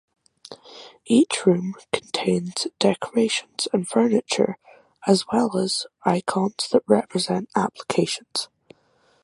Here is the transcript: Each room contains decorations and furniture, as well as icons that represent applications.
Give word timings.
Each 1.05 1.45
room 1.45 1.75
contains 1.93 2.65
decorations 2.79 3.67
and 3.71 3.87
furniture, 3.87 4.57
as 5.05 5.25
well 5.31 5.55
as 5.59 5.85
icons 6.03 6.67
that 6.71 6.81
represent 6.87 7.49
applications. 7.55 8.47